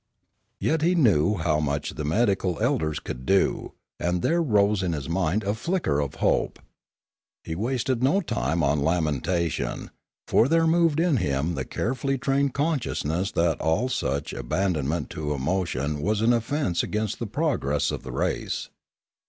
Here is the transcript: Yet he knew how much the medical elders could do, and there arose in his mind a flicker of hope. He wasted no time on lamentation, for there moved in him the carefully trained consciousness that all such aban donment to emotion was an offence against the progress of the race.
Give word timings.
Yet 0.59 0.81
he 0.81 0.95
knew 0.95 1.35
how 1.35 1.59
much 1.59 1.91
the 1.91 2.03
medical 2.03 2.57
elders 2.59 2.97
could 2.99 3.23
do, 3.23 3.73
and 3.99 4.23
there 4.23 4.39
arose 4.39 4.81
in 4.81 4.93
his 4.93 5.07
mind 5.07 5.43
a 5.43 5.53
flicker 5.53 5.99
of 5.99 6.15
hope. 6.15 6.57
He 7.43 7.53
wasted 7.53 8.01
no 8.01 8.19
time 8.19 8.63
on 8.63 8.79
lamentation, 8.81 9.91
for 10.27 10.47
there 10.47 10.65
moved 10.65 10.99
in 10.99 11.17
him 11.17 11.53
the 11.53 11.65
carefully 11.65 12.17
trained 12.17 12.55
consciousness 12.55 13.31
that 13.33 13.61
all 13.61 13.89
such 13.89 14.33
aban 14.33 14.73
donment 14.73 15.09
to 15.11 15.35
emotion 15.35 16.01
was 16.01 16.21
an 16.21 16.33
offence 16.33 16.81
against 16.81 17.19
the 17.19 17.27
progress 17.27 17.91
of 17.91 18.01
the 18.01 18.11
race. 18.11 18.69